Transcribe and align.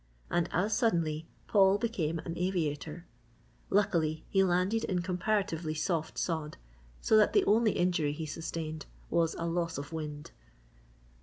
And 0.31 0.49
as 0.51 0.75
suddenly, 0.75 1.27
Paul 1.45 1.77
became 1.77 2.17
an 2.25 2.35
aviator. 2.35 3.05
Luckily, 3.69 4.25
he 4.29 4.43
landed 4.43 4.83
in 4.85 5.03
comparatively 5.03 5.75
soft 5.75 6.17
sod 6.17 6.57
so 7.01 7.15
that 7.17 7.33
the 7.33 7.45
only 7.45 7.73
injury 7.73 8.11
he 8.13 8.25
sustained 8.25 8.87
was 9.11 9.35
a 9.35 9.45
loss 9.45 9.77
of 9.77 9.93
wind. 9.93 10.31